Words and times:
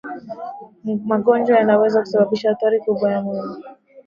magonjwa 1.09 1.55
yanaweza 1.57 1.99
kusababisha 1.99 2.51
athari 2.51 2.79
kubwa 2.79 3.11
ya 3.11 3.21
mwili 3.21 3.57